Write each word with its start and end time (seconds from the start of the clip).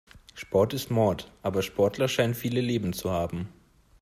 Sport 0.33 0.73
ist 0.73 0.89
Mord, 0.89 1.31
aber 1.43 1.61
Sportler 1.61 2.07
scheinen 2.07 2.33
viele 2.33 2.59
Leben 2.59 2.91
zu 2.91 3.11
haben. 3.11 3.49